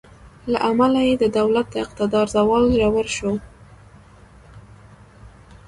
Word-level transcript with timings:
له 0.51 0.57
امله 0.69 1.01
یې 1.07 1.15
د 1.21 1.25
دولت 1.39 1.67
د 1.71 1.75
اقتدار 1.85 2.25
زوال 2.35 2.65
ژور 2.77 3.07
شو. 3.17 3.31